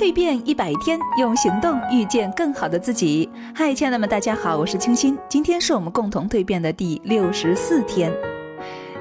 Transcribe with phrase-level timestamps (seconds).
[0.00, 3.28] 蜕变一百天，用行动遇见更好的自己。
[3.54, 5.14] 嗨，亲爱的们，大家好，我是清新。
[5.28, 8.10] 今天是我们共同蜕变的第六十四天。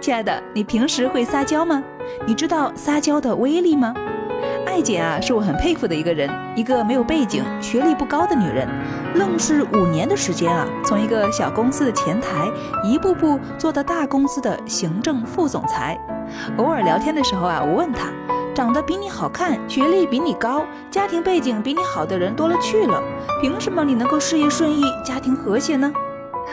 [0.00, 1.82] 亲爱的，你平时会撒娇吗？
[2.24, 3.92] 你知道撒娇的威力吗？
[4.64, 8.68] 艾姐啊，是我很佩服的一个人，一个没有背景、学历不高的女人，
[9.16, 12.48] 愣是五年的时间啊，从一个小公司的前台，
[12.84, 15.98] 一步步做到大公司的行政副总裁。
[16.56, 18.12] 偶尔聊天的时候啊，我问她。
[18.54, 23.02] 长得比你好看，学历比你高，家庭背景比你好的人多了去了，
[23.40, 25.92] 凭什么你能够事业顺意、家庭和谐呢？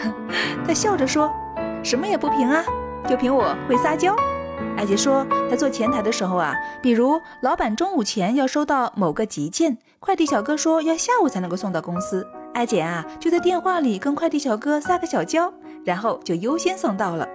[0.65, 1.31] 他笑着说
[1.83, 2.63] ：“什么也不凭啊，
[3.07, 4.15] 就凭我会撒娇。”
[4.77, 15.53] 艾姐说，她做前台的时候啊，比如老板中午前要收到某个急件，快递小哥说要下午才能够送到公司，艾姐啊就在电话里跟快递小哥撒个小娇，
[15.85, 17.27] 然后就优先送到了。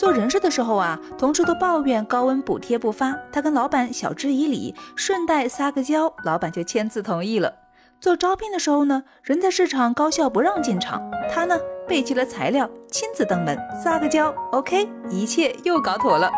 [0.00, 7.52] 做人事的时候啊，同事都抱怨高温补贴不发，他跟老板晓之以理，顺带撒个娇，老板就签字同意了。
[8.00, 11.54] 做招聘的时候呢，人才市场高校不让进场，他呢
[11.86, 16.32] 备齐了材料，亲自登门撒个娇，OK，一切又搞妥了。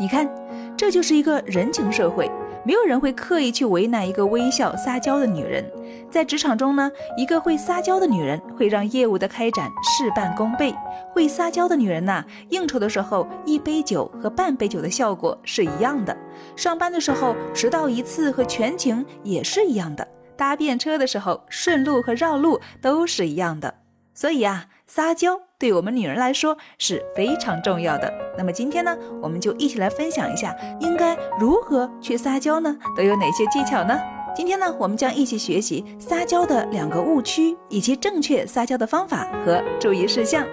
[0.00, 0.28] 你看，
[0.76, 2.28] 这就是一个人情社会。
[2.66, 5.64] 没有人会刻意去为难一个微笑撒娇的女人，
[6.10, 10.74] 在职场中呢，一个会撒娇的女人会让业务的开展事半功倍。
[11.12, 16.12] 会撒娇的女人呐，应酬的时候一杯酒和半杯酒的效果是一样的；
[16.56, 20.04] 上班的时候迟到一次和全勤也是一样的；
[20.36, 23.72] 搭便车的时候顺路和绕路都是一样的。
[24.12, 28.12] 所以啊，撒娇对我们女人来说是非常重要的。
[28.38, 32.76] 那么今天呢，我们就一起来分享一下应该如何去撒娇呢？
[32.96, 33.98] 都有哪些技巧呢？
[34.34, 40.46] 今天呢，我们将一起学习撒娇的两个误区，以及正确撒娇的方法和注意事项。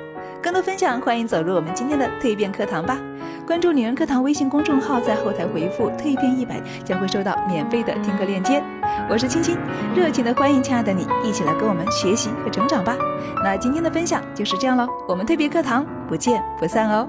[0.44, 3.00] 更多分享，欢迎走入我们今天的蜕变课堂吧。
[3.48, 8.62] 关注女人课堂微信公众号，在后台回复“蜕变一百”，将会收到免费的听课链接。
[9.10, 9.58] 我是青青，
[9.96, 12.98] 热情的欢迎亲爱的你一起来跟我们学习和成长吧。
[13.42, 17.08] 那今天的分享就是这样喽，我们蜕变课堂不见不散哦。